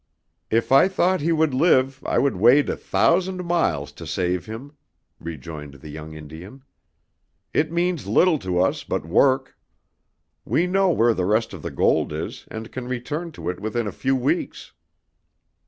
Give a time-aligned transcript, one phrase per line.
[0.49, 4.73] "If I thought he would live I would wade a thousand miles to save him,"
[5.19, 6.63] rejoined the young Indian.
[7.53, 9.59] "It means little to us but work.
[10.43, 13.85] We know where the rest of the gold is and can return to it within
[13.85, 14.71] a few weeks."